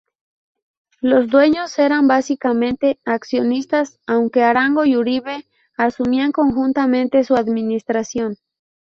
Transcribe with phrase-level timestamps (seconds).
[1.01, 5.45] Los dueños eran básicamente accionistas, aunque Arango y Uribe
[5.77, 8.37] asumían conjuntamente su administración.